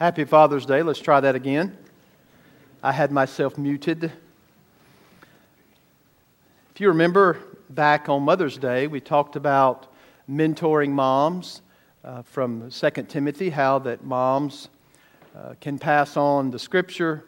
[0.00, 0.82] Happy Father's Day.
[0.82, 1.76] Let's try that again.
[2.82, 4.04] I had myself muted.
[4.04, 4.12] If
[6.80, 7.36] you remember
[7.68, 9.92] back on Mother's Day, we talked about
[10.26, 11.60] mentoring moms
[12.02, 14.70] uh, from 2 Timothy, how that moms
[15.36, 17.26] uh, can pass on the scripture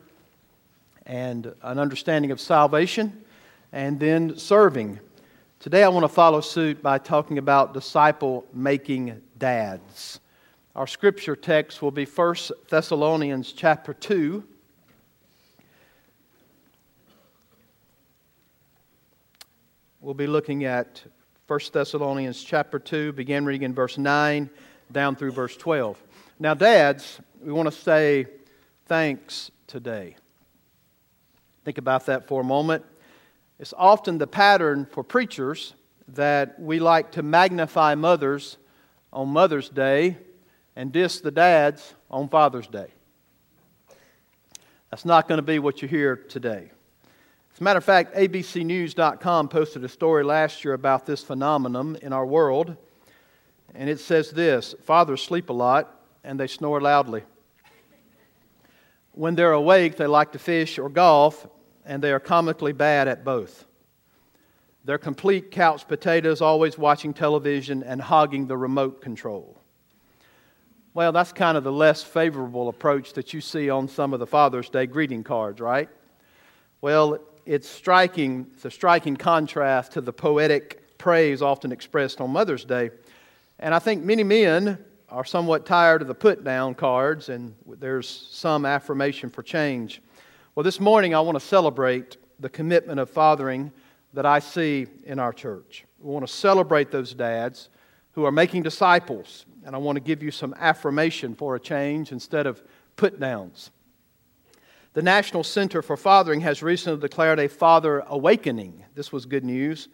[1.04, 3.22] and an understanding of salvation
[3.72, 4.98] and then serving.
[5.60, 10.20] Today I want to follow suit by talking about disciple making dads.
[10.74, 12.34] Our scripture text will be 1
[12.70, 14.42] Thessalonians chapter 2.
[20.00, 21.02] We'll be looking at
[21.46, 24.48] 1 Thessalonians chapter 2, begin reading in verse 9
[24.90, 26.02] down through verse 12.
[26.38, 28.24] Now, dads, we want to say
[28.86, 30.16] thanks today.
[31.66, 32.82] Think about that for a moment.
[33.58, 35.74] It's often the pattern for preachers
[36.08, 38.56] that we like to magnify mothers
[39.12, 40.16] on Mother's Day
[40.76, 42.88] and diss the dads on Father's Day.
[44.90, 46.70] That's not going to be what you hear today.
[47.54, 52.12] As a matter of fact, ABCNews.com posted a story last year about this phenomenon in
[52.12, 52.76] our world,
[53.74, 57.24] and it says this Fathers sleep a lot and they snore loudly.
[59.12, 61.46] When they're awake, they like to fish or golf,
[61.84, 63.66] and they are comically bad at both.
[64.84, 69.61] They're complete couch potatoes, always watching television and hogging the remote control.
[70.94, 74.26] Well, that's kind of the less favorable approach that you see on some of the
[74.26, 75.88] Father's Day greeting cards, right?
[76.82, 82.66] Well, it's striking, it's a striking contrast to the poetic praise often expressed on Mother's
[82.66, 82.90] Day.
[83.58, 88.28] And I think many men are somewhat tired of the put down cards, and there's
[88.30, 90.02] some affirmation for change.
[90.54, 93.72] Well, this morning I want to celebrate the commitment of fathering
[94.12, 95.86] that I see in our church.
[96.00, 97.70] We want to celebrate those dads
[98.12, 102.12] who are making disciples and I want to give you some affirmation for a change
[102.12, 102.62] instead of
[102.96, 103.70] put downs.
[104.94, 108.84] The National Center for Fathering has recently declared a father awakening.
[108.94, 109.88] This was good news.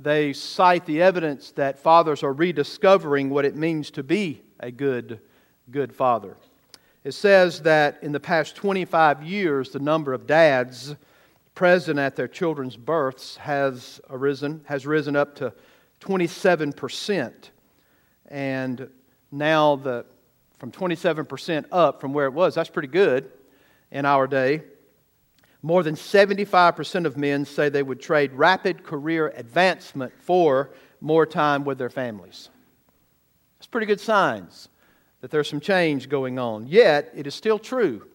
[0.00, 5.20] They cite the evidence that fathers are rediscovering what it means to be a good,
[5.70, 6.36] good father.
[7.04, 10.94] It says that in the past 25 years, the number of dads
[11.54, 15.52] present at their children's births has arisen, has risen up to
[16.00, 17.50] 27%.
[18.28, 18.88] And
[19.30, 20.06] now the,
[20.58, 22.54] from 27% up from where it was.
[22.54, 23.30] That's pretty good
[23.90, 24.62] in our day.
[25.62, 30.70] More than 75% of men say they would trade rapid career advancement for
[31.00, 32.50] more time with their families.
[33.58, 34.68] That's pretty good signs
[35.20, 36.66] that there's some change going on.
[36.66, 38.06] Yet, it is still true.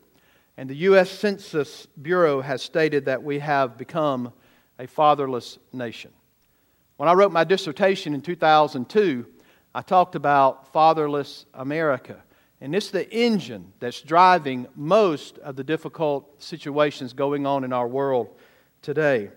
[0.58, 1.10] And the U.S.
[1.10, 4.32] Census Bureau has stated that we have become
[4.78, 6.12] a fatherless nation.
[6.98, 9.26] When I wrote my dissertation in 2002,
[9.74, 12.24] I talked about fatherless America.
[12.62, 17.88] And it's the engine that's driving most of the difficult situations going on in our
[17.88, 18.30] world
[18.82, 19.30] today.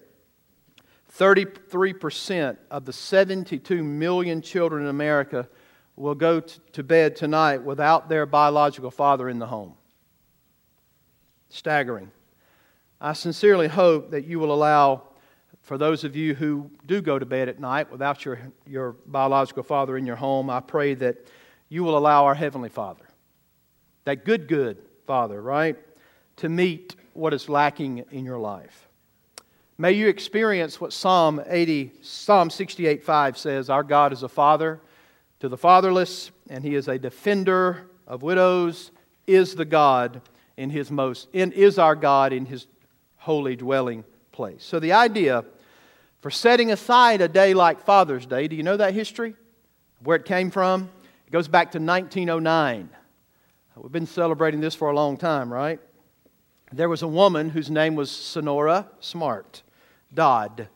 [1.16, 5.48] 33% of the 72 million children in America
[5.94, 9.75] will go to bed tonight without their biological father in the home.
[11.50, 12.10] Staggering.
[13.00, 15.03] I sincerely hope that you will allow
[15.62, 19.62] for those of you who do go to bed at night without your, your biological
[19.62, 21.27] father in your home, I pray that
[21.69, 23.05] you will allow our Heavenly Father,
[24.05, 25.77] that good, good Father, right,
[26.37, 28.89] to meet what is lacking in your life.
[29.78, 34.81] May you experience what Psalm 80, Psalm 68 5 says Our God is a Father
[35.41, 38.91] to the fatherless, and He is a defender of widows,
[39.27, 40.21] is the God
[40.56, 42.67] in His most, in, is our God in His
[43.17, 44.65] holy dwelling place.
[44.65, 45.44] So the idea
[46.20, 49.34] for setting aside a day like Father's Day, do you know that history?
[50.03, 50.91] Where it came from?
[51.26, 52.88] It goes back to 1909.
[53.76, 55.81] We've been celebrating this for a long time, right?
[56.72, 59.62] There was a woman whose name was Sonora Smart
[60.15, 60.69] Dodd.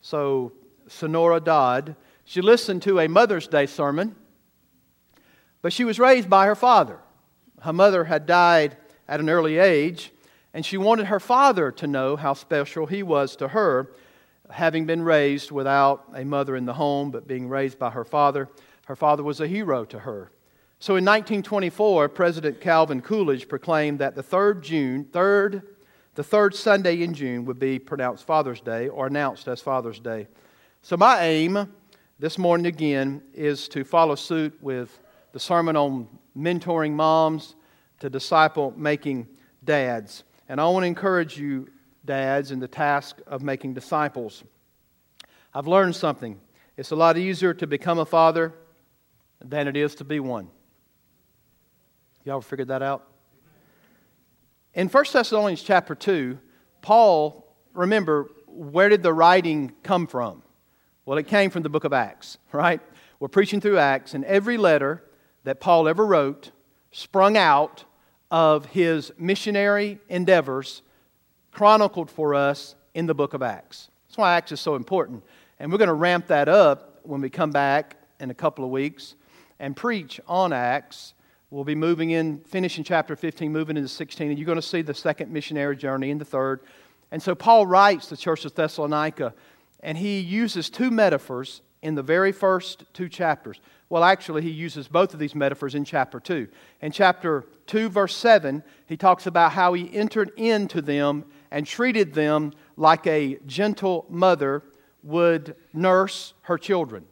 [0.00, 0.52] So,
[0.88, 4.16] Sonora Dodd, she listened to a Mother's Day sermon,
[5.62, 6.98] but she was raised by her father.
[7.60, 8.76] Her mother had died
[9.08, 10.12] at an early age,
[10.52, 13.92] and she wanted her father to know how special he was to her,
[14.50, 18.48] having been raised without a mother in the home, but being raised by her father.
[18.86, 20.32] Her father was a hero to her.
[20.80, 25.62] So in 1924, President Calvin Coolidge proclaimed that the third June, third,
[26.14, 30.26] the third Sunday in June would be pronounced Father's Day or announced as Father's Day.
[30.82, 31.72] So my aim
[32.18, 34.98] this morning again is to follow suit with
[35.32, 37.54] the sermon on mentoring moms
[38.00, 39.28] to disciple making
[39.62, 40.24] dads.
[40.50, 41.68] And I want to encourage you,
[42.04, 44.42] dads, in the task of making disciples.
[45.54, 46.40] I've learned something.
[46.76, 48.52] It's a lot easier to become a father
[49.40, 50.48] than it is to be one.
[52.24, 53.06] Y'all ever figured that out?
[54.74, 56.36] In 1 Thessalonians chapter 2,
[56.82, 60.42] Paul, remember, where did the writing come from?
[61.06, 62.80] Well, it came from the book of Acts, right?
[63.20, 65.04] We're preaching through Acts, and every letter
[65.44, 66.50] that Paul ever wrote
[66.90, 67.84] sprung out
[68.30, 70.82] of his missionary endeavors
[71.50, 73.88] chronicled for us in the book of Acts.
[74.08, 75.22] That's why Acts is so important.
[75.58, 78.70] And we're going to ramp that up when we come back in a couple of
[78.70, 79.14] weeks
[79.58, 81.14] and preach on Acts.
[81.50, 84.82] We'll be moving in, finishing chapter 15, moving into 16, and you're going to see
[84.82, 86.60] the second missionary journey and the third.
[87.10, 89.34] And so Paul writes the church of Thessalonica,
[89.80, 93.60] and he uses two metaphors in the very first two chapters.
[93.88, 96.46] Well, actually, he uses both of these metaphors in chapter 2.
[96.82, 102.14] In chapter 2, verse 7, he talks about how he entered into them and treated
[102.14, 104.62] them like a gentle mother
[105.02, 107.04] would nurse her children.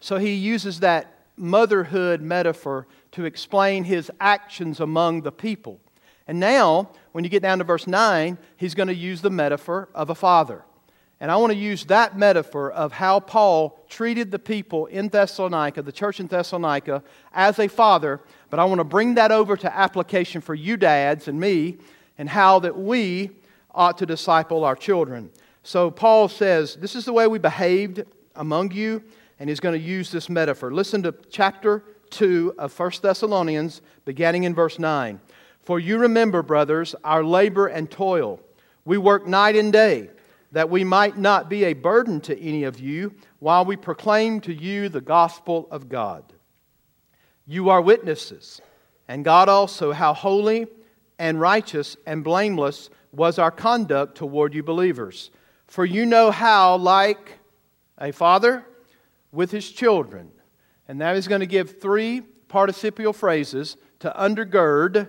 [0.00, 5.80] So he uses that motherhood metaphor to explain his actions among the people.
[6.26, 9.88] And now, when you get down to verse 9, he's going to use the metaphor
[9.94, 10.64] of a father.
[11.20, 15.82] And I want to use that metaphor of how Paul treated the people in Thessalonica,
[15.82, 17.02] the church in Thessalonica,
[17.32, 18.20] as a father,
[18.50, 21.78] but I want to bring that over to application for you dads and me
[22.18, 23.30] and how that we
[23.72, 25.30] ought to disciple our children.
[25.62, 28.04] So Paul says, This is the way we behaved
[28.36, 29.02] among you,
[29.38, 30.72] and he's going to use this metaphor.
[30.72, 35.20] Listen to chapter 2 of 1 Thessalonians, beginning in verse 9.
[35.62, 38.40] For you remember, brothers, our labor and toil.
[38.84, 40.10] We work night and day,
[40.54, 44.54] that we might not be a burden to any of you while we proclaim to
[44.54, 46.32] you the gospel of God.
[47.44, 48.62] You are witnesses,
[49.08, 50.68] and God also, how holy
[51.18, 55.32] and righteous and blameless was our conduct toward you believers.
[55.66, 57.40] For you know how, like
[57.98, 58.64] a father
[59.32, 60.30] with his children,
[60.86, 65.08] and that is going to give three participial phrases to undergird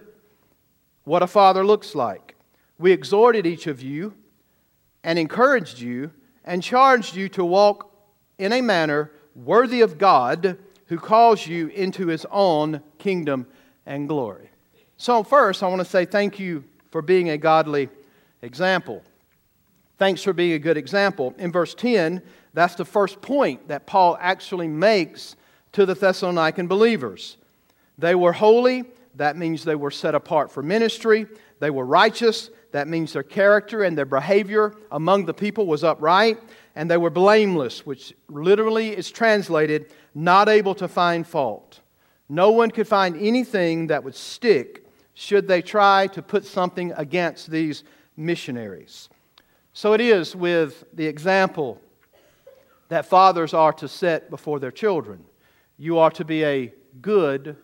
[1.04, 2.34] what a father looks like.
[2.80, 4.16] We exhorted each of you
[5.06, 6.12] and encouraged you
[6.44, 7.92] and charged you to walk
[8.40, 10.58] in a manner worthy of God
[10.88, 13.46] who calls you into his own kingdom
[13.86, 14.50] and glory.
[14.98, 17.90] So, first, I want to say thank you for being a godly
[18.42, 19.04] example.
[20.00, 21.36] Thanks for being a good example.
[21.38, 22.22] In verse 10,
[22.54, 25.36] that's the first point that Paul actually makes
[25.74, 27.38] to the Thessalonican believers.
[27.98, 28.86] They were holy,
[29.16, 31.28] that means they were set apart for ministry.
[31.60, 36.44] They were righteous, that means their character and their behavior among the people was upright.
[36.76, 41.80] And they were blameless, which literally is translated not able to find fault.
[42.28, 47.50] No one could find anything that would stick should they try to put something against
[47.50, 47.86] these
[48.18, 49.08] missionaries.
[49.72, 51.80] So it is with the example
[52.90, 55.24] that fathers are to set before their children.
[55.78, 57.56] You are to be a good,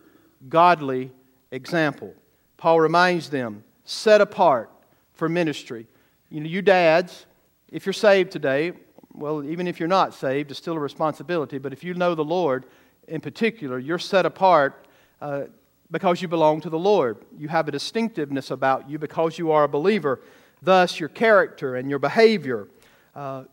[0.48, 1.12] godly
[1.50, 2.14] example.
[2.56, 4.70] Paul reminds them, set apart
[5.14, 5.86] for ministry.
[6.30, 7.26] You know, you dads,
[7.70, 8.72] if you're saved today,
[9.14, 11.58] well, even if you're not saved, it's still a responsibility.
[11.58, 12.64] But if you know the Lord
[13.08, 14.86] in particular, you're set apart
[15.20, 15.44] uh,
[15.90, 17.18] because you belong to the Lord.
[17.36, 20.20] You have a distinctiveness about you because you are a believer.
[20.62, 22.68] Thus, your character and your behavior
[23.14, 23.44] uh,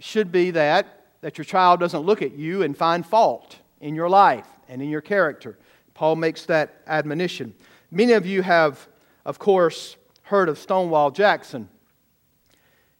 [0.00, 4.08] should be that, that your child doesn't look at you and find fault in your
[4.08, 5.56] life and in your character.
[5.94, 7.54] Paul makes that admonition.
[7.90, 8.88] Many of you have,
[9.24, 11.68] of course, heard of Stonewall Jackson.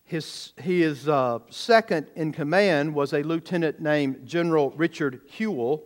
[0.04, 5.84] His, his uh, second in command was a lieutenant named General Richard Ewell,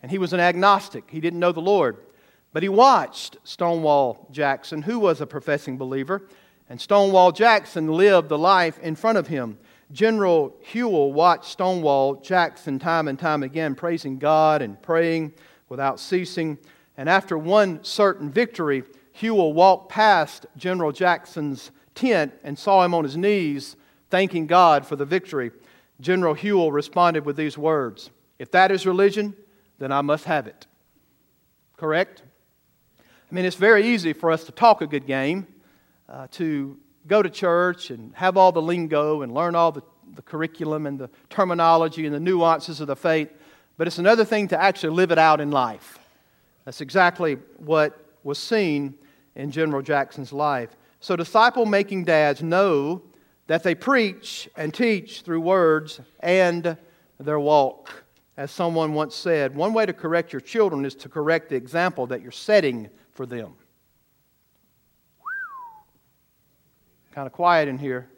[0.00, 1.10] and he was an agnostic.
[1.10, 1.96] He didn't know the Lord.
[2.52, 6.28] But he watched Stonewall Jackson, who was a professing believer,
[6.70, 9.58] and Stonewall Jackson lived the life in front of him.
[9.90, 15.34] General Ewell watched Stonewall Jackson time and time again, praising God and praying
[15.68, 16.58] without ceasing.
[16.96, 18.84] And after one certain victory,
[19.20, 23.76] Ewell walked past General Jackson's tent and saw him on his knees,
[24.10, 25.50] thanking God for the victory.
[26.00, 29.34] General Ewell responded with these words If that is religion,
[29.78, 30.66] then I must have it.
[31.76, 32.22] Correct?
[32.98, 35.46] I mean, it's very easy for us to talk a good game
[36.08, 39.82] uh, to go to church and have all the lingo and learn all the,
[40.14, 43.30] the curriculum and the terminology and the nuances of the faith,
[43.76, 45.98] but it's another thing to actually live it out in life.
[46.64, 48.94] That's exactly what was seen
[49.36, 50.76] in General Jackson's life.
[50.98, 53.02] So, disciple making dads know
[53.46, 56.76] that they preach and teach through words and
[57.20, 58.04] their walk.
[58.36, 62.06] As someone once said, one way to correct your children is to correct the example
[62.08, 63.54] that you're setting for them.
[67.12, 68.08] Kind of quiet in here,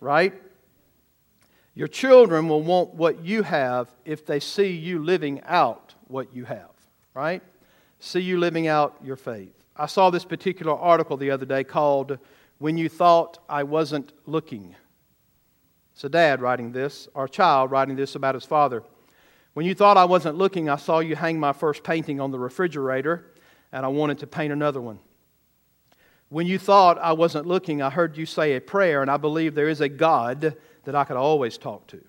[0.00, 0.34] right?
[1.74, 6.44] Your children will want what you have if they see you living out what you
[6.44, 6.72] have,
[7.14, 7.42] right?
[8.00, 9.59] see you living out your faith.
[9.80, 12.18] I saw this particular article the other day called
[12.58, 14.76] When You Thought I Wasn't Looking.
[15.94, 18.82] It's a dad writing this, or a child writing this about his father.
[19.54, 22.38] When you thought I wasn't looking, I saw you hang my first painting on the
[22.38, 23.32] refrigerator,
[23.72, 24.98] and I wanted to paint another one.
[26.28, 29.54] When you thought I wasn't looking, I heard you say a prayer, and I believe
[29.54, 32.04] there is a God that I could always talk to.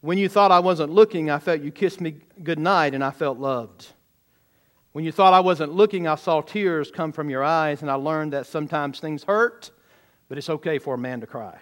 [0.00, 3.10] When you thought I wasn't looking, I felt you kissed me good night, and I
[3.10, 3.92] felt loved.
[4.96, 7.96] When you thought I wasn't looking, I saw tears come from your eyes, and I
[7.96, 9.70] learned that sometimes things hurt,
[10.26, 11.58] but it's okay for a man to cry.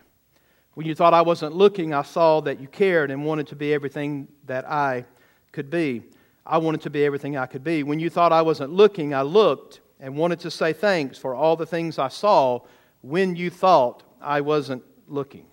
[0.74, 3.74] When you thought I wasn't looking, I saw that you cared and wanted to be
[3.74, 5.04] everything that I
[5.50, 6.04] could be.
[6.46, 7.82] I wanted to be everything I could be.
[7.82, 11.56] When you thought I wasn't looking, I looked and wanted to say thanks for all
[11.56, 12.60] the things I saw
[13.02, 15.46] when you thought I wasn't looking.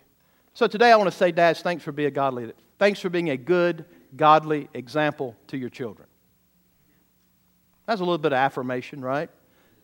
[0.54, 3.32] So today I want to say, Dads, thanks for being a godly, thanks for being
[3.32, 3.86] a good,
[4.16, 6.08] godly example to your children.
[7.92, 9.30] That's a little bit of affirmation, right?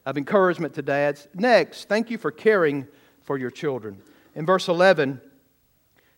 [0.06, 1.28] Of encouragement to dads.
[1.34, 2.88] Next, thank you for caring
[3.24, 4.02] for your children.
[4.34, 5.20] In verse 11,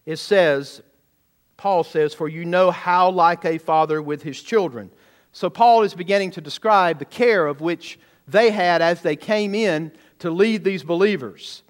[0.05, 0.83] it says,
[1.57, 4.91] Paul says, For you know how like a father with his children.
[5.31, 9.55] So Paul is beginning to describe the care of which they had as they came
[9.55, 11.63] in to lead these believers.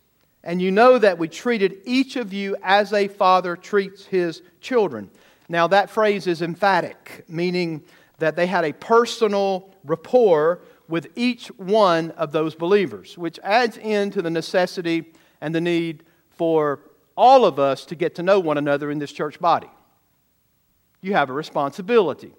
[0.43, 5.11] And you know that we treated each of you as a father treats his children.
[5.47, 7.85] Now, that phrase is emphatic, meaning
[8.19, 14.21] that they had a personal rapport with each one of those believers, which adds into
[14.21, 16.79] the necessity and the need for
[17.15, 19.69] all of us to get to know one another in this church body.
[21.01, 22.33] You have a responsibility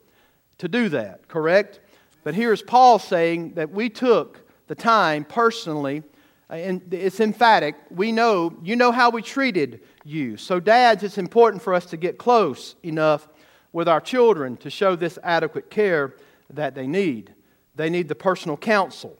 [0.59, 1.81] to do that, correct?
[2.25, 6.03] But here's Paul saying that we took the time personally,
[6.49, 7.77] and it's emphatic.
[7.91, 10.37] We know, you know how we treated you.
[10.37, 13.29] So, dads, it's important for us to get close enough
[13.73, 16.15] with our children to show this adequate care
[16.50, 17.33] that they need.
[17.77, 19.17] They need the personal counsel.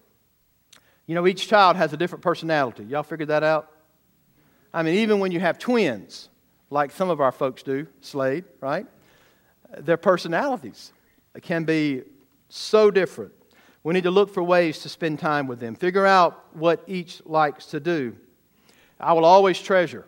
[1.07, 2.85] You know, each child has a different personality.
[2.85, 3.71] Y'all figured that out?
[4.73, 6.29] I mean, even when you have twins,
[6.71, 8.87] like some of our folks do, Slade, right?
[9.79, 10.93] Their personalities
[11.43, 12.03] can be
[12.49, 13.33] so different.
[13.83, 17.25] We need to look for ways to spend time with them, figure out what each
[17.25, 18.17] likes to do.
[18.99, 20.05] I will always treasure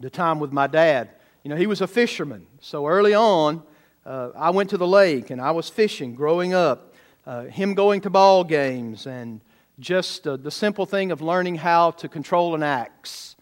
[0.00, 1.10] the time with my dad.
[1.42, 3.62] You know, he was a fisherman, so early on,
[4.06, 6.94] uh, I went to the lake and I was fishing growing up.
[7.24, 9.40] Uh, him going to ball games and
[9.78, 13.36] just uh, the simple thing of learning how to control an axe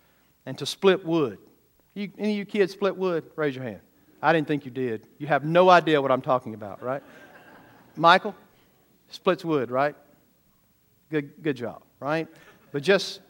[0.47, 1.39] and to split wood.
[1.95, 3.25] You, any of you kids split wood?
[3.37, 3.81] Raise your hand.
[4.23, 5.07] I didn't think you did.
[5.19, 7.03] You have no idea what I'm talking about, right?
[7.97, 8.35] Michael
[9.09, 9.95] splits wood, right?
[11.11, 12.29] Good, good job, right?
[12.73, 13.21] But just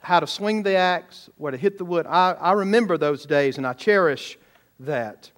[0.00, 2.06] how to swing the axe, where to hit the wood.
[2.06, 4.38] I, I remember those days and I cherish
[4.80, 5.30] that.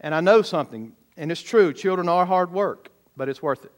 [0.00, 3.72] And I know something, and it's true children are hard work, but it's worth it.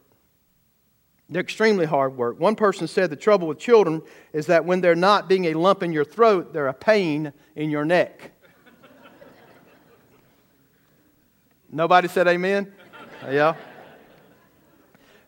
[1.29, 2.39] They're extremely hard work.
[2.39, 4.01] One person said the trouble with children
[4.31, 7.69] is that when they're not being a lump in your throat, they're a pain in
[7.69, 8.31] your neck.
[11.71, 12.71] Nobody said amen?
[13.27, 13.55] Yeah.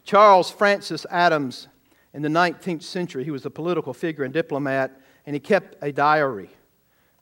[0.03, 1.67] Charles Francis Adams,
[2.13, 5.91] in the 19th century, he was a political figure and diplomat, and he kept a
[5.91, 6.49] diary.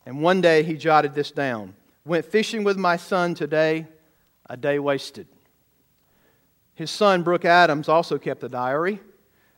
[0.05, 1.75] And one day he jotted this down
[2.05, 3.87] Went fishing with my son today,
[4.47, 5.27] a day wasted.
[6.75, 8.99] His son, Brooke Adams, also kept a diary,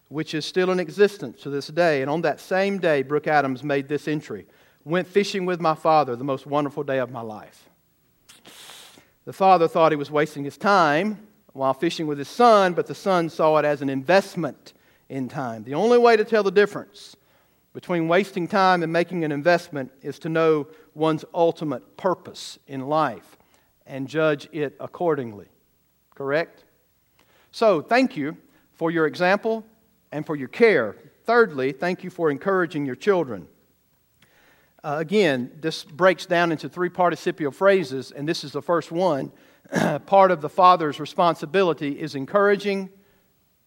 [0.08, 2.02] which is still in existence to this day.
[2.02, 4.46] And on that same day, Brooke Adams made this entry
[4.86, 7.68] Went fishing with my father, the most wonderful day of my life.
[9.26, 12.96] The father thought he was wasting his time while fishing with his son, but the
[12.96, 14.72] son saw it as an investment
[15.10, 15.64] in time.
[15.64, 17.16] The only way to tell the difference
[17.74, 23.38] between wasting time and making an investment is to know one's ultimate purpose in life
[23.86, 25.48] and judge it accordingly.
[26.16, 26.64] Correct?
[27.52, 28.38] So, thank you
[28.74, 29.66] for your example
[30.12, 30.96] and for your care.
[31.26, 33.48] Thirdly, thank you for encouraging your children.
[34.84, 39.32] Uh, again, this breaks down into three participial phrases, and this is the first one.
[40.06, 42.90] Part of the father's responsibility is encouraging,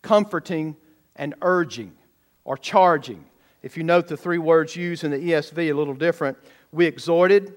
[0.02, 0.76] comforting,
[1.16, 1.92] and urging
[2.44, 3.24] or charging.
[3.62, 6.38] If you note the three words used in the ESV a little different,
[6.72, 7.54] we exhorted,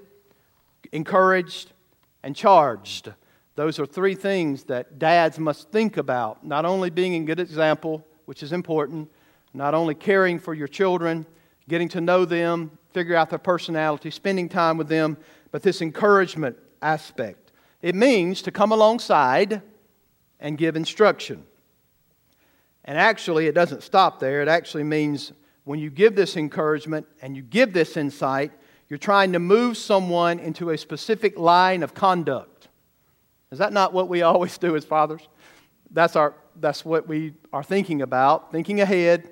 [0.91, 1.71] encouraged,
[2.23, 3.13] and charged.
[3.55, 6.43] Those are three things that dads must think about.
[6.43, 9.09] Not only being a good example, which is important,
[9.53, 11.25] not only caring for your children,
[11.69, 15.17] getting to know them, figure out their personality, spending time with them,
[15.51, 17.51] but this encouragement aspect.
[17.81, 19.61] It means to come alongside
[20.39, 21.45] and give instruction.
[22.85, 24.41] And actually, it doesn't stop there.
[24.41, 25.31] It actually means
[25.63, 28.51] when you give this encouragement and you give this insight,
[28.89, 32.67] you're trying to move someone into a specific line of conduct.
[33.51, 35.27] Is that not what we always do as fathers?
[35.93, 39.29] that's, our, that's what we are thinking about, thinking ahead.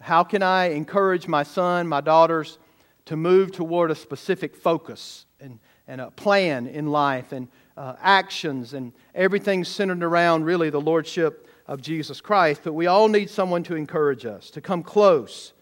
[0.00, 2.58] How can I encourage my son, my daughters
[3.06, 8.74] to move toward a specific focus and, and a plan in life and uh, actions
[8.74, 12.62] and everything centered around really the Lordship of Jesus Christ?
[12.64, 15.52] But we all need someone to encourage us, to come close,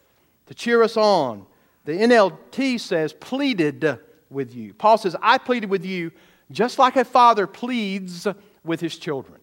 [0.46, 1.44] to cheer us on.
[1.84, 3.98] The NLT says, pleaded
[4.30, 4.72] with you.
[4.72, 6.12] Paul says, I pleaded with you
[6.50, 8.26] just like a father pleads
[8.64, 9.40] with his children.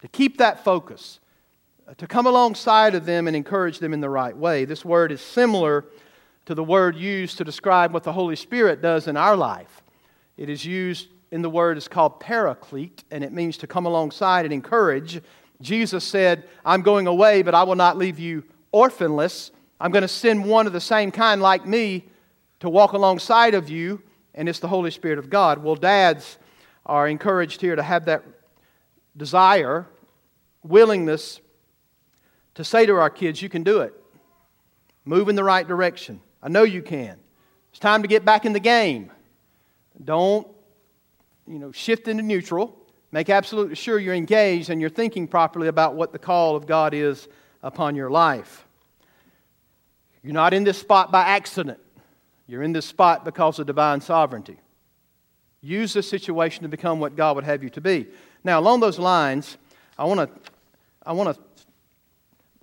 [0.00, 1.20] To keep that focus,
[1.86, 4.64] uh, to come alongside of them and encourage them in the right way.
[4.64, 5.84] This word is similar
[6.46, 9.82] to the word used to describe what the Holy Spirit does in our life.
[10.36, 14.44] It is used in the word is called paraclete, and it means to come alongside
[14.44, 15.20] and encourage.
[15.60, 19.50] Jesus said, I'm going away, but I will not leave you orphanless.
[19.80, 22.08] I'm going to send one of the same kind like me
[22.60, 24.02] to walk alongside of you,
[24.34, 25.62] and it's the Holy Spirit of God.
[25.62, 26.38] Well, dads
[26.86, 28.24] are encouraged here to have that
[29.16, 29.86] desire,
[30.62, 31.40] willingness
[32.54, 33.94] to say to our kids, You can do it.
[35.04, 36.20] Move in the right direction.
[36.42, 37.18] I know you can.
[37.70, 39.12] It's time to get back in the game.
[40.04, 40.46] Don't,
[41.48, 42.76] you know, shift into neutral.
[43.10, 46.92] Make absolutely sure you're engaged and you're thinking properly about what the call of God
[46.92, 47.26] is
[47.62, 48.66] upon your life.
[50.22, 51.78] You're not in this spot by accident.
[52.46, 54.58] You're in this spot because of divine sovereignty.
[55.60, 58.06] Use this situation to become what God would have you to be.
[58.44, 59.56] Now, along those lines,
[59.98, 60.50] I want to
[61.04, 61.42] I want to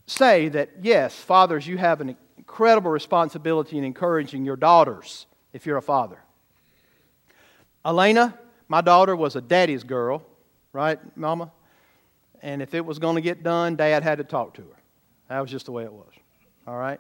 [0.06, 5.78] say that yes, fathers, you have an incredible responsibility in encouraging your daughters if you're
[5.78, 6.20] a father.
[7.84, 10.24] Elena, my daughter, was a daddy's girl,
[10.74, 11.52] right, Mama?
[12.42, 14.78] And if it was going to get done, Dad had to talk to her.
[15.30, 16.12] That was just the way it was.
[16.68, 17.00] All right?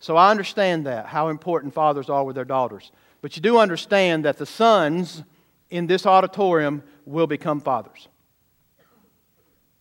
[0.00, 2.90] So I understand that, how important fathers are with their daughters.
[3.22, 5.22] But you do understand that the sons
[5.68, 8.08] in this auditorium will become fathers.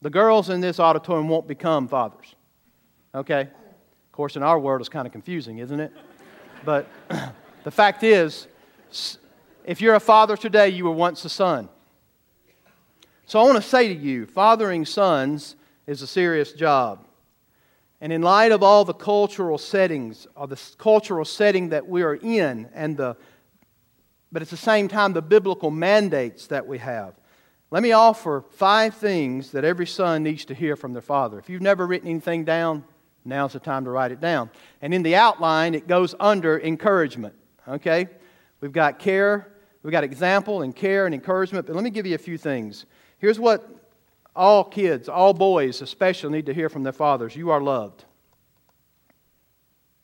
[0.01, 2.35] The girls in this auditorium won't become fathers.
[3.15, 3.41] Okay?
[3.41, 5.91] Of course, in our world, it's kind of confusing, isn't it?
[6.65, 6.87] But
[7.63, 8.47] the fact is,
[9.69, 11.69] if you're a father today, you were once a son.
[13.27, 15.55] So I want to say to you, fathering sons
[15.85, 17.05] is a serious job.
[18.01, 22.15] And in light of all the cultural settings, or the cultural setting that we are
[22.15, 23.15] in, and the,
[24.31, 27.13] but at the same time, the biblical mandates that we have,
[27.69, 31.37] let me offer five things that every son needs to hear from their father.
[31.37, 32.85] If you've never written anything down,
[33.23, 34.49] now's the time to write it down.
[34.81, 37.35] And in the outline, it goes under encouragement.
[37.67, 38.07] Okay?
[38.61, 39.47] We've got care,
[39.83, 42.85] we've got example and care and encouragement, but let me give you a few things.
[43.17, 43.67] Here's what
[44.35, 48.05] all kids, all boys especially, need to hear from their fathers you are loved.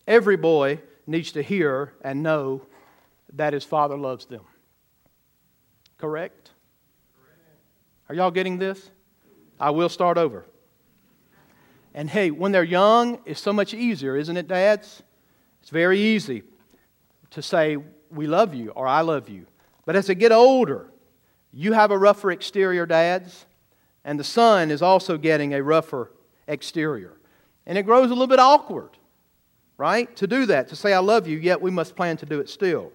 [0.08, 2.62] Every boy needs to hear and know
[3.34, 4.42] that his father loves them.
[5.98, 6.52] Correct?
[8.10, 8.92] Are y'all getting this?
[9.60, 10.46] I will start over.
[11.94, 15.02] And hey, when they're young, it's so much easier, isn't it, dads?
[15.62, 16.44] It's very easy
[17.32, 17.78] to say,
[18.12, 19.48] We love you or I love you.
[19.86, 20.92] But as they get older,
[21.54, 23.46] you have a rougher exterior, dads
[24.06, 26.12] and the son is also getting a rougher
[26.48, 27.18] exterior.
[27.66, 28.92] And it grows a little bit awkward,
[29.78, 30.16] right?
[30.18, 32.48] To do that, to say, I love you, yet we must plan to do it
[32.48, 32.92] still.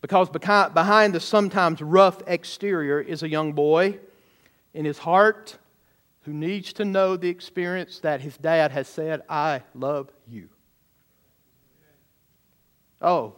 [0.00, 3.98] Because behind the sometimes rough exterior is a young boy
[4.72, 5.58] in his heart
[6.22, 10.48] who needs to know the experience that his dad has said, I love you.
[13.00, 13.34] Oh,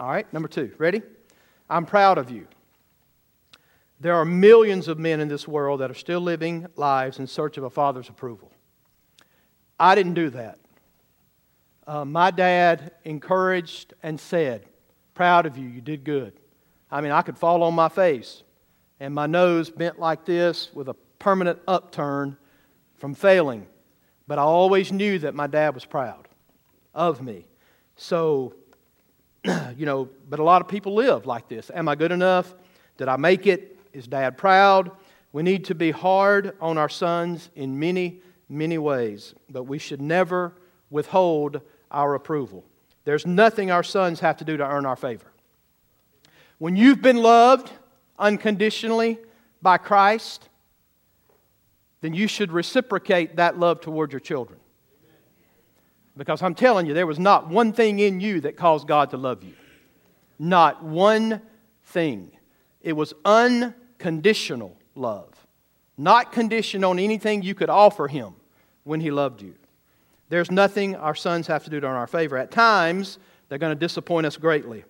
[0.00, 0.72] all right, number two.
[0.76, 1.02] Ready?
[1.68, 2.46] I'm proud of you.
[3.98, 7.56] There are millions of men in this world that are still living lives in search
[7.56, 8.52] of a father's approval.
[9.80, 10.58] I didn't do that.
[11.86, 14.66] Uh, my dad encouraged and said,
[15.14, 16.34] Proud of you, you did good.
[16.90, 18.42] I mean, I could fall on my face
[19.00, 22.36] and my nose bent like this with a permanent upturn
[22.96, 23.66] from failing.
[24.26, 26.28] But I always knew that my dad was proud
[26.94, 27.46] of me.
[27.96, 28.54] So,
[29.76, 31.70] you know, but a lot of people live like this.
[31.74, 32.54] Am I good enough?
[32.96, 33.78] Did I make it?
[33.92, 34.90] Is dad proud?
[35.32, 40.00] We need to be hard on our sons in many, many ways, but we should
[40.00, 40.54] never
[40.90, 42.64] withhold our approval.
[43.04, 45.26] There's nothing our sons have to do to earn our favor.
[46.58, 47.70] When you've been loved
[48.18, 49.18] unconditionally
[49.60, 50.48] by Christ,
[52.00, 54.58] then you should reciprocate that love toward your children.
[56.16, 59.16] Because I'm telling you, there was not one thing in you that caused God to
[59.16, 59.52] love you.
[60.38, 61.42] Not one
[61.84, 62.30] thing.
[62.80, 65.34] It was unconditional love,
[65.98, 68.34] not conditioned on anything you could offer him
[68.84, 69.54] when he loved you.
[70.28, 72.36] There's nothing our sons have to do to earn our favor.
[72.36, 74.84] At times, they're going to disappoint us greatly.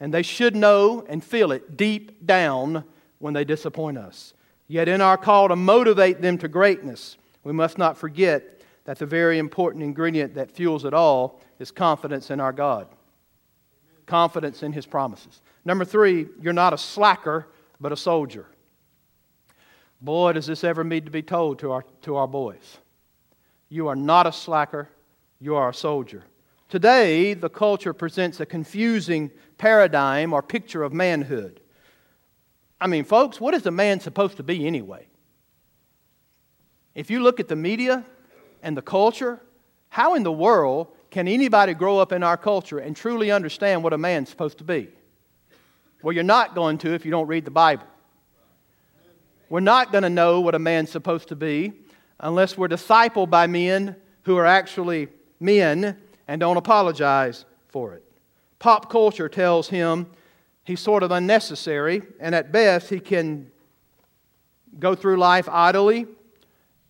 [0.00, 2.84] And they should know and feel it deep down
[3.18, 4.34] when they disappoint us.
[4.66, 9.06] Yet, in our call to motivate them to greatness, we must not forget that the
[9.06, 12.88] very important ingredient that fuels it all is confidence in our God,
[14.06, 15.42] confidence in His promises.
[15.64, 17.46] Number three, you're not a slacker,
[17.80, 18.46] but a soldier.
[20.00, 22.78] Boy, does this ever need to be told to our, to our boys.
[23.68, 24.88] You are not a slacker,
[25.38, 26.24] you are a soldier.
[26.68, 31.60] Today, the culture presents a confusing paradigm or picture of manhood.
[32.80, 35.06] I mean, folks, what is a man supposed to be anyway?
[36.94, 38.04] If you look at the media
[38.62, 39.40] and the culture,
[39.88, 43.92] how in the world can anybody grow up in our culture and truly understand what
[43.92, 44.88] a man's supposed to be?
[46.02, 47.86] Well, you're not going to if you don't read the Bible.
[49.48, 51.72] We're not going to know what a man's supposed to be
[52.20, 55.08] unless we're discipled by men who are actually
[55.40, 55.96] men
[56.28, 58.04] and don't apologize for it.
[58.60, 60.06] Pop culture tells him
[60.64, 63.50] he's sort of unnecessary, and at best, he can
[64.78, 66.06] go through life idly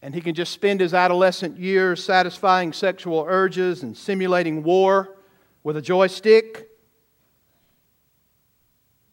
[0.02, 5.16] and he can just spend his adolescent years satisfying sexual urges and simulating war
[5.62, 6.68] with a joystick.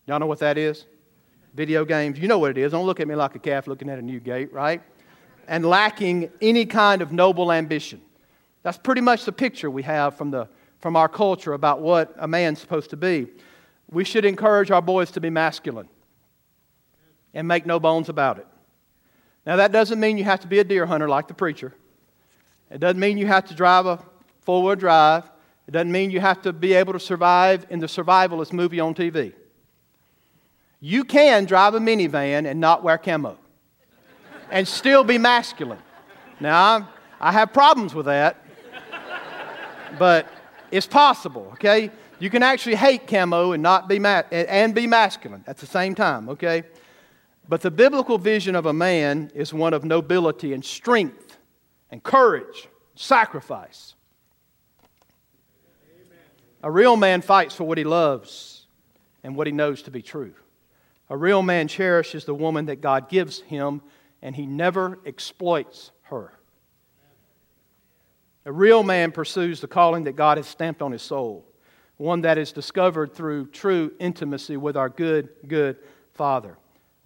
[0.06, 0.86] Y'all know what that is?
[1.54, 2.18] Video games.
[2.20, 2.72] You know what it is.
[2.72, 4.82] Don't look at me like a calf looking at a new gate, right?
[5.48, 8.02] And lacking any kind of noble ambition.
[8.64, 10.48] That's pretty much the picture we have from, the,
[10.80, 13.28] from our culture about what a man's supposed to be.
[13.90, 15.90] We should encourage our boys to be masculine
[17.34, 18.48] and make no bones about it.
[19.48, 21.74] Now, that doesn't mean you have to be a deer hunter like the preacher.
[22.70, 23.98] It doesn't mean you have to drive a
[24.42, 25.24] four wheel drive.
[25.70, 28.94] It doesn't mean you have to be able to survive in the survivalist movie on
[28.94, 29.32] TV.
[30.82, 33.38] You can drive a minivan and not wear camo
[34.52, 35.80] and still be masculine.
[36.42, 38.44] Now, I have problems with that,
[39.98, 40.28] but
[40.72, 41.90] it's possible, okay?
[42.20, 45.96] You can actually hate camo and not be ma- and be masculine at the same
[45.96, 46.64] time, okay?
[47.50, 51.38] But the biblical vision of a man is one of nobility and strength
[51.90, 53.96] and courage, sacrifice.
[56.62, 58.66] A real man fights for what he loves
[59.24, 60.34] and what he knows to be true.
[61.10, 63.82] A real man cherishes the woman that God gives him,
[64.22, 66.34] and he never exploits her.
[68.46, 71.46] A real man pursues the calling that God has stamped on his soul,
[71.96, 75.78] one that is discovered through true intimacy with our good, good
[76.14, 76.58] Father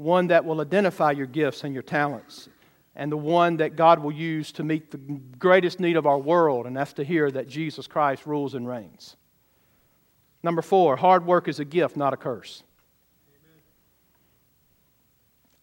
[0.02, 2.50] one that will identify your gifts and your talents,
[2.96, 4.98] and the one that God will use to meet the
[5.38, 9.16] greatest need of our world, and that's to hear that Jesus Christ rules and reigns.
[10.44, 12.64] Number four, hard work is a gift, not a curse.
[13.30, 13.62] Amen.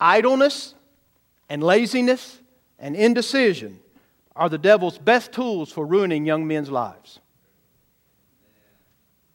[0.01, 0.75] Idleness
[1.49, 2.41] and laziness
[2.79, 3.81] and indecision
[4.37, 7.19] are the devil's best tools for ruining young men's lives.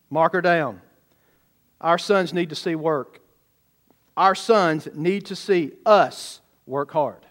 [0.09, 0.81] Mark her down.
[1.81, 3.19] Our sons need to see work
[4.15, 7.26] our sons need to see us work hard.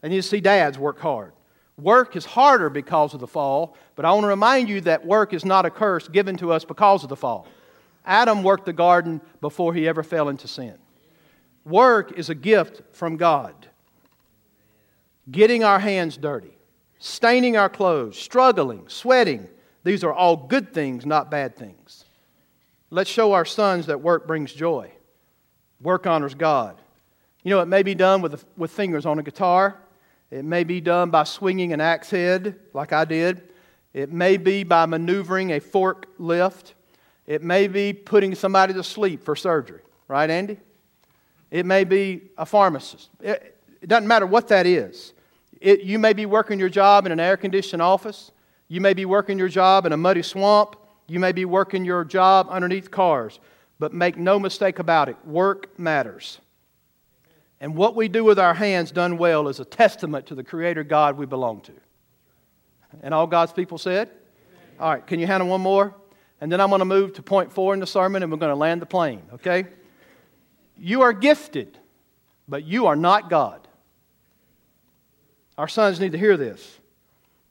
[0.00, 1.32] They need to see dads work hard.
[1.76, 5.32] Work is harder because of the fall, but I want to remind you that work
[5.32, 7.46] is not a curse given to us because of the fall.
[8.04, 10.74] Adam worked the garden before he ever fell into sin.
[11.64, 13.54] Work is a gift from God.
[15.30, 16.56] Getting our hands dirty,
[16.98, 19.48] staining our clothes, struggling, sweating,
[19.82, 22.04] these are all good things, not bad things.
[22.90, 24.92] Let's show our sons that work brings joy.
[25.84, 26.76] Work honors God.
[27.42, 29.76] You know, it may be done with, with fingers on a guitar.
[30.30, 33.42] It may be done by swinging an axe head, like I did.
[33.92, 36.74] It may be by maneuvering a fork lift.
[37.26, 39.82] It may be putting somebody to sleep for surgery.
[40.08, 40.58] Right, Andy?
[41.50, 43.10] It may be a pharmacist.
[43.20, 45.12] It, it doesn't matter what that is.
[45.60, 48.32] It, you may be working your job in an air conditioned office.
[48.68, 50.76] You may be working your job in a muddy swamp.
[51.06, 53.38] You may be working your job underneath cars.
[53.78, 56.40] But make no mistake about it, work matters.
[57.60, 60.84] And what we do with our hands done well is a testament to the Creator
[60.84, 61.72] God we belong to.
[63.02, 64.10] And all God's people said?
[64.78, 65.94] All right, can you handle one more?
[66.40, 68.52] And then I'm going to move to point four in the sermon and we're going
[68.52, 69.66] to land the plane, okay?
[70.76, 71.78] You are gifted,
[72.48, 73.66] but you are not God.
[75.56, 76.80] Our sons need to hear this.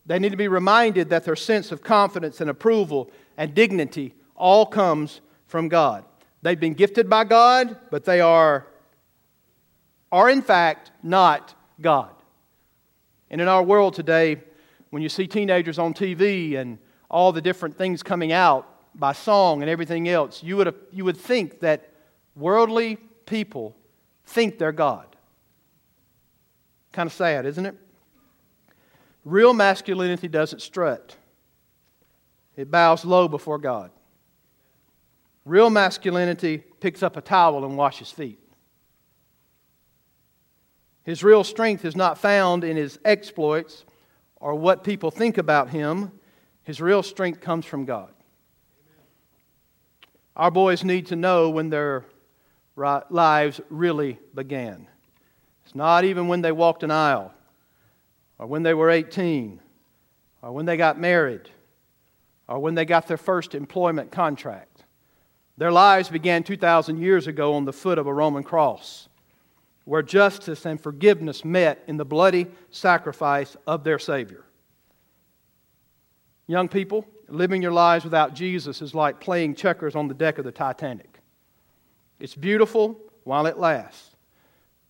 [0.05, 4.65] They need to be reminded that their sense of confidence and approval and dignity all
[4.65, 6.03] comes from God.
[6.43, 8.67] They've been gifted by God, but they are,
[10.11, 12.11] are in fact not God.
[13.29, 14.41] And in our world today,
[14.89, 16.79] when you see teenagers on TV and
[17.09, 21.15] all the different things coming out by song and everything else, you would, you would
[21.15, 21.93] think that
[22.35, 23.73] worldly people
[24.25, 25.15] think they're God.
[26.91, 27.75] Kind of sad, isn't it?
[29.23, 31.15] Real masculinity doesn't strut,
[32.57, 33.91] it bows low before God.
[35.45, 38.39] Real masculinity picks up a towel and washes feet.
[41.03, 43.83] His real strength is not found in his exploits
[44.37, 46.11] or what people think about him.
[46.63, 48.13] His real strength comes from God.
[50.35, 52.05] Our boys need to know when their
[52.75, 54.87] lives really began.
[55.65, 57.33] It's not even when they walked an aisle,
[58.39, 59.59] or when they were 18,
[60.41, 61.49] or when they got married,
[62.47, 64.72] or when they got their first employment contract.
[65.57, 69.07] Their lives began 2,000 years ago on the foot of a Roman cross,
[69.85, 74.43] where justice and forgiveness met in the bloody sacrifice of their Savior.
[76.47, 80.45] Young people, living your lives without Jesus is like playing checkers on the deck of
[80.45, 81.19] the Titanic.
[82.19, 84.15] It's beautiful while it lasts,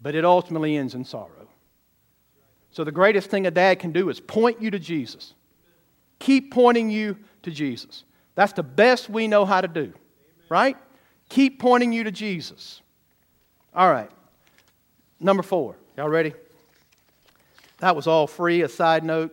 [0.01, 1.47] but it ultimately ends in sorrow.
[2.71, 5.35] So, the greatest thing a dad can do is point you to Jesus.
[6.19, 8.03] Keep pointing you to Jesus.
[8.35, 9.93] That's the best we know how to do,
[10.53, 10.77] right?
[11.29, 12.81] Keep pointing you to Jesus.
[13.73, 14.11] All right.
[15.19, 15.75] Number four.
[15.97, 16.33] Y'all ready?
[17.79, 19.31] That was all free, a side note.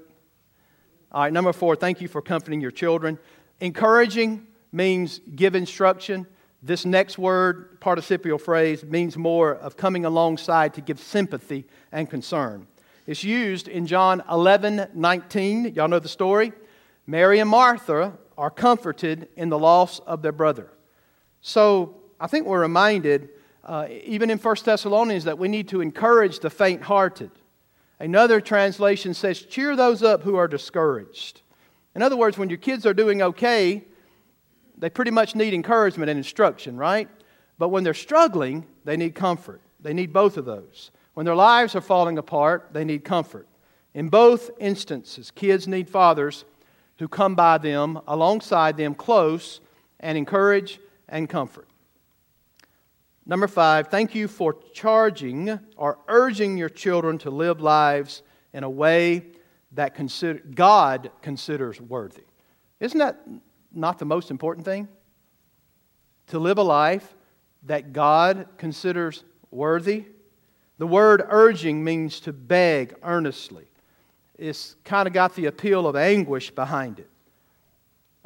[1.13, 3.19] All right, number four, thank you for comforting your children.
[3.61, 6.27] Encouraging means give instruction.
[6.63, 12.67] This next word, participial phrase, means more of coming alongside to give sympathy and concern.
[13.07, 15.75] It's used in John 11 19.
[15.75, 16.53] Y'all know the story?
[17.07, 20.71] Mary and Martha are comforted in the loss of their brother.
[21.43, 23.31] So I think we're reminded,
[23.65, 27.31] uh, even in 1 Thessalonians, that we need to encourage the faint hearted.
[27.99, 31.43] Another translation says, cheer those up who are discouraged.
[31.95, 33.85] In other words, when your kids are doing okay,
[34.79, 37.09] they pretty much need encouragement and instruction, right?
[37.59, 39.61] But when they're struggling, they need comfort.
[39.81, 40.91] They need both of those.
[41.15, 43.47] When their lives are falling apart, they need comfort.
[43.93, 46.45] In both instances, kids need fathers
[46.99, 49.61] who come by them, alongside them, close,
[49.99, 51.69] and encourage and comfort.
[53.27, 58.71] Number five, thank you for charging or urging your children to live lives in a
[58.71, 59.27] way
[59.73, 62.25] that consider, God considers worthy.
[62.81, 63.21] Isn't that
[63.73, 64.89] not the most important thing?
[66.29, 67.15] To live a life
[67.65, 70.07] that God considers worthy.
[70.79, 73.67] The word urging means to beg earnestly.
[74.39, 77.10] It's kind of got the appeal of anguish behind it.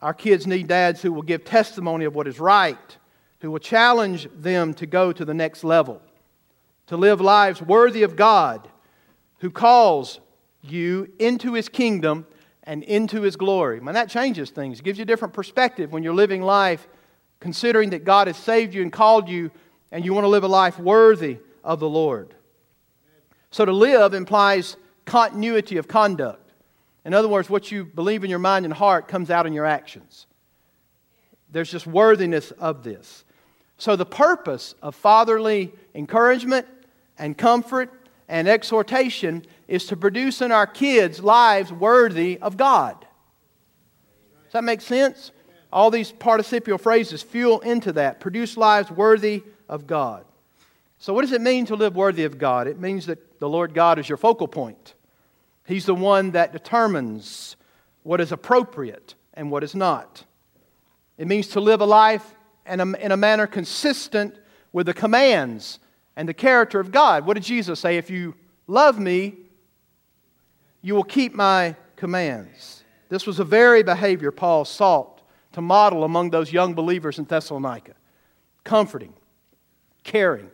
[0.05, 2.79] Our kids need dads who will give testimony of what is right
[3.45, 6.01] who will challenge them to go to the next level,
[6.87, 8.67] to live lives worthy of God,
[9.41, 10.19] who calls
[10.63, 12.27] you into his kingdom
[12.63, 13.81] and into his glory.
[13.81, 14.79] Man, that changes things.
[14.79, 16.89] It gives you a different perspective when you're living life
[17.39, 19.51] considering that God has saved you and called you
[19.93, 22.35] and you want to live a life worthy of the Lord.
[23.51, 26.44] So to live implies continuity of conduct.
[27.05, 29.67] In other words, what you believe in your mind and heart comes out in your
[29.67, 30.27] actions.
[31.51, 33.25] There's just worthiness of this.
[33.77, 36.67] So, the purpose of fatherly encouragement
[37.19, 37.93] and comfort
[38.29, 43.01] and exhortation is to produce in our kids lives worthy of God.
[44.45, 45.33] Does that make sense?
[45.73, 48.21] All these participial phrases fuel into that.
[48.21, 50.25] Produce lives worthy of God.
[50.99, 52.67] So, what does it mean to live worthy of God?
[52.67, 54.94] It means that the Lord God is your focal point.
[55.67, 57.57] He's the one that determines
[58.03, 60.25] what is appropriate and what is not.
[61.17, 62.35] It means to live a life
[62.67, 64.37] in a, in a manner consistent
[64.73, 65.79] with the commands
[66.17, 67.27] and the character of God.
[67.27, 67.97] What did Jesus say?
[67.97, 68.35] If you
[68.67, 69.35] love me,
[70.83, 72.85] you will keep my commands.
[73.09, 75.23] This was a very behavior Paul sought
[75.53, 77.95] to model among those young believers in Thessalonica
[78.65, 79.13] comforting,
[80.03, 80.51] caring,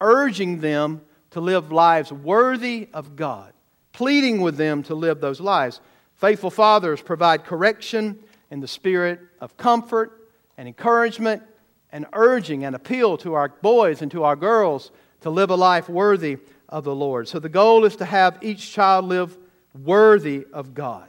[0.00, 3.52] urging them to live lives worthy of God,
[3.96, 5.80] pleading with them to live those lives.
[6.16, 8.18] Faithful fathers provide correction
[8.50, 10.28] in the spirit of comfort
[10.58, 11.42] and encouragement
[11.90, 14.90] and urging and appeal to our boys and to our girls
[15.22, 16.36] to live a life worthy
[16.68, 17.26] of the Lord.
[17.26, 19.34] So the goal is to have each child live
[19.82, 21.08] worthy of God.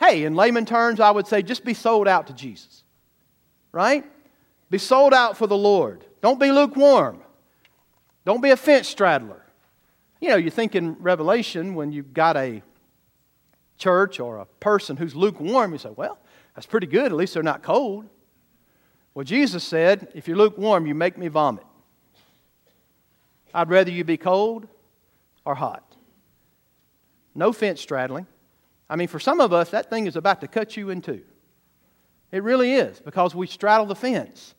[0.00, 2.82] Hey, in layman terms, I would say just be sold out to Jesus,
[3.72, 4.06] right?
[4.70, 6.02] Be sold out for the Lord.
[6.22, 7.20] Don't be lukewarm.
[8.24, 9.44] Don't be a fence straddler.
[10.20, 12.62] You know, you think in Revelation when you've got a
[13.76, 16.18] church or a person who's lukewarm, you say, well,
[16.54, 17.06] that's pretty good.
[17.06, 18.06] At least they're not cold.
[19.14, 21.64] Well, Jesus said, If you're lukewarm, you make me vomit.
[23.52, 24.68] I'd rather you be cold
[25.44, 25.96] or hot.
[27.34, 28.26] No fence straddling.
[28.88, 31.22] I mean, for some of us, that thing is about to cut you in two.
[32.30, 34.54] It really is, because we straddle the fence.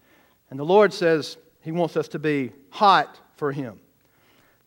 [0.50, 3.80] And the Lord says He wants us to be hot for Him.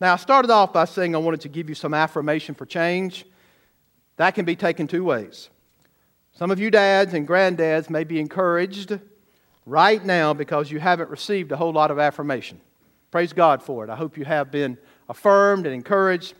[0.03, 3.25] Now, I started off by saying I wanted to give you some affirmation for change.
[4.17, 5.49] That can be taken two ways.
[6.33, 8.99] Some of you dads and granddads may be encouraged
[9.65, 12.59] right now because you haven't received a whole lot of affirmation.
[13.11, 13.89] Praise God for it.
[13.89, 16.33] I hope you have been affirmed and encouraged.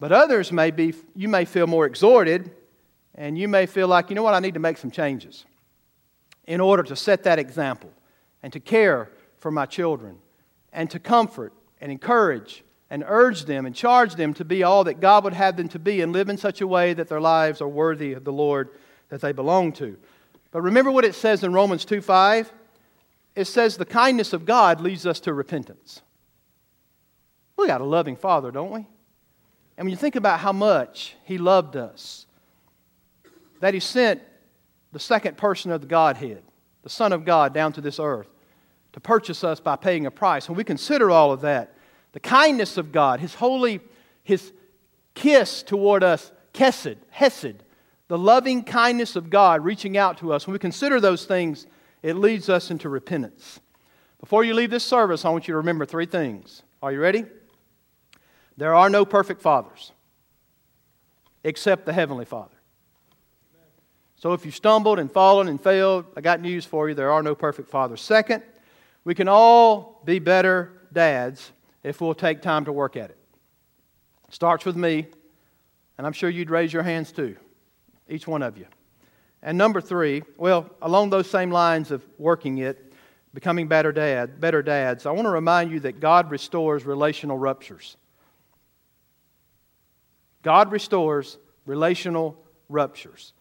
[0.00, 2.50] But others may be, you may feel more exhorted,
[3.14, 5.44] and you may feel like, you know what, I need to make some changes
[6.46, 7.92] in order to set that example
[8.42, 10.16] and to care for my children
[10.72, 11.52] and to comfort
[11.84, 15.58] and encourage and urge them and charge them to be all that God would have
[15.58, 18.24] them to be and live in such a way that their lives are worthy of
[18.24, 18.70] the Lord
[19.10, 19.98] that they belong to.
[20.50, 22.50] But remember what it says in Romans 2 5?
[23.36, 26.00] It says the kindness of God leads us to repentance.
[27.58, 28.86] We got a loving Father, don't we?
[29.76, 32.24] And when you think about how much He loved us,
[33.60, 34.22] that He sent
[34.92, 36.44] the second person of the Godhead,
[36.82, 38.33] the Son of God, down to this earth
[38.94, 40.48] to purchase us by paying a price.
[40.48, 41.74] When we consider all of that,
[42.12, 43.80] the kindness of God, His holy,
[44.22, 44.52] His
[45.14, 47.64] kiss toward us, Kesed, Hesed,
[48.06, 51.66] the loving kindness of God reaching out to us, when we consider those things,
[52.04, 53.58] it leads us into repentance.
[54.20, 56.62] Before you leave this service, I want you to remember three things.
[56.80, 57.24] Are you ready?
[58.56, 59.90] There are no perfect fathers
[61.42, 62.54] except the Heavenly Father.
[64.14, 66.94] So if you stumbled and fallen and failed, I got news for you.
[66.94, 68.00] There are no perfect fathers.
[68.00, 68.44] Second,
[69.04, 73.18] we can all be better dads if we'll take time to work at it.
[74.30, 75.06] Starts with me,
[75.98, 77.36] and I'm sure you'd raise your hands too,
[78.08, 78.66] each one of you.
[79.42, 82.92] And number three, well, along those same lines of working it,
[83.34, 87.96] becoming better dad, better dads, I want to remind you that God restores relational ruptures.
[90.42, 91.36] God restores
[91.66, 92.36] relational
[92.68, 93.34] ruptures.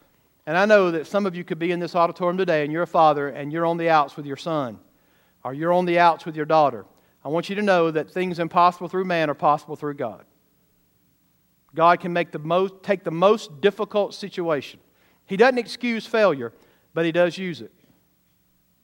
[0.45, 2.84] And I know that some of you could be in this auditorium today and you're
[2.84, 4.80] a father and you're on the outs with your son
[5.43, 6.86] or you're on the outs with your daughter.
[7.23, 10.25] I want you to know that things impossible through man are possible through God.
[11.75, 14.79] God can make the most, take the most difficult situation.
[15.25, 16.53] He doesn't excuse failure,
[16.93, 17.71] but He does use it.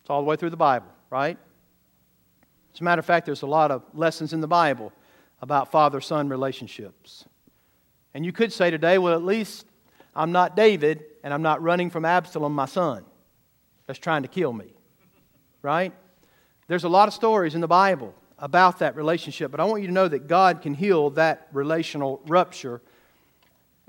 [0.02, 1.38] It's all the way through the Bible, right?
[2.74, 4.92] As a matter of fact, there's a lot of lessons in the Bible
[5.42, 7.26] about father son relationships.
[8.14, 9.66] And you could say today, well, at least
[10.16, 13.06] I'm not David and I'm not running from Absalom, my son,
[13.86, 14.74] that's trying to kill me.
[15.62, 15.94] Right?
[16.70, 19.88] There's a lot of stories in the Bible about that relationship, but I want you
[19.88, 22.80] to know that God can heal that relational rupture,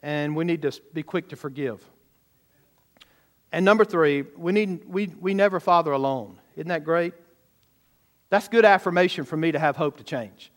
[0.02, 1.84] and we need to be quick to forgive.
[3.52, 6.38] And number three, we, need, we, we never father alone.
[6.56, 7.12] Isn't that great?
[8.30, 10.50] That's good affirmation for me to have hope to change.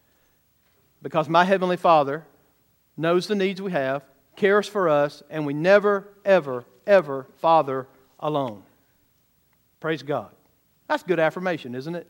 [1.02, 2.26] Because my Heavenly Father
[2.96, 4.02] knows the needs we have,
[4.38, 7.86] cares for us, and we never, ever, ever father
[8.18, 8.64] alone.
[9.82, 10.32] Praise God.
[10.88, 12.08] That's good affirmation, isn't it?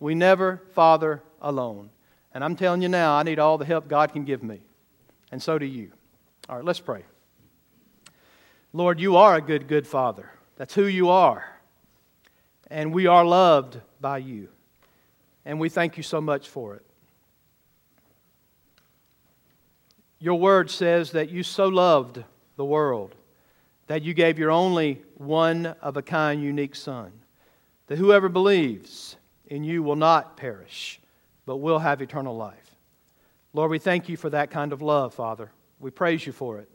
[0.00, 1.90] We never father alone.
[2.32, 4.60] And I'm telling you now, I need all the help God can give me.
[5.30, 5.92] And so do you.
[6.48, 7.04] All right, let's pray.
[8.72, 10.30] Lord, you are a good, good Father.
[10.56, 11.44] That's who you are.
[12.70, 14.48] And we are loved by you.
[15.44, 16.84] And we thank you so much for it.
[20.18, 22.24] Your word says that you so loved
[22.56, 23.14] the world
[23.86, 27.12] that you gave your only one of a kind, unique Son,
[27.86, 29.16] that whoever believes
[29.46, 31.00] in you will not perish,
[31.46, 32.74] but will have eternal life.
[33.52, 35.50] Lord, we thank you for that kind of love, Father.
[35.78, 36.68] We praise you for it.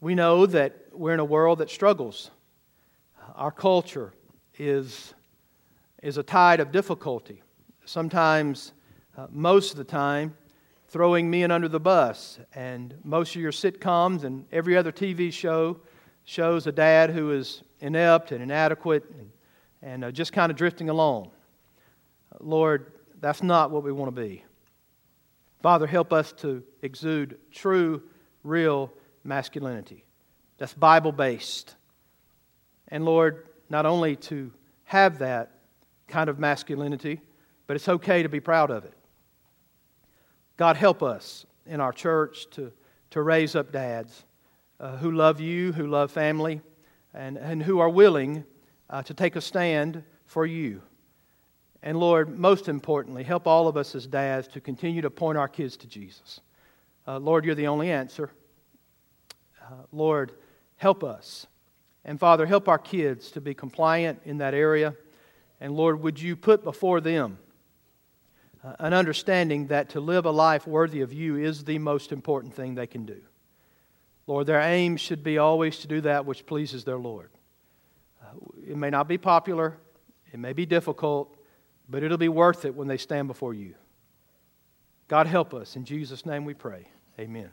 [0.00, 2.30] We know that we're in a world that struggles.
[3.34, 4.12] Our culture
[4.58, 5.14] is,
[6.02, 7.42] is a tide of difficulty.
[7.84, 8.72] Sometimes,
[9.16, 10.36] uh, most of the time,
[10.88, 12.38] throwing men under the bus.
[12.54, 15.80] And most of your sitcoms and every other TV show
[16.24, 19.30] shows a dad who is inept and inadequate and,
[19.82, 21.30] and uh, just kind of drifting along.
[22.38, 24.44] Lord, that's not what we want to be.
[25.62, 28.02] Father, help us to exude true,
[28.42, 28.92] real
[29.24, 30.04] masculinity
[30.60, 31.74] that's Bible based.
[32.88, 34.52] And Lord, not only to
[34.84, 35.50] have that
[36.06, 37.22] kind of masculinity,
[37.66, 38.92] but it's okay to be proud of it.
[40.58, 42.72] God, help us in our church to,
[43.10, 44.24] to raise up dads
[44.78, 46.60] uh, who love you, who love family,
[47.14, 48.44] and, and who are willing
[48.88, 50.82] uh, to take a stand for you.
[51.82, 55.48] And Lord, most importantly, help all of us as dads to continue to point our
[55.48, 56.40] kids to Jesus.
[57.06, 58.30] Uh, Lord, you're the only answer.
[59.62, 60.32] Uh, Lord,
[60.76, 61.46] help us.
[62.04, 64.94] And Father, help our kids to be compliant in that area.
[65.60, 67.38] And Lord, would you put before them
[68.62, 72.54] uh, an understanding that to live a life worthy of you is the most important
[72.54, 73.20] thing they can do.
[74.26, 77.30] Lord, their aim should be always to do that which pleases their Lord.
[78.22, 78.26] Uh,
[78.68, 79.76] it may not be popular,
[80.32, 81.36] it may be difficult,
[81.88, 83.74] but it'll be worth it when they stand before you.
[85.08, 85.74] God help us.
[85.74, 86.86] In Jesus' name we pray.
[87.18, 87.50] Amen.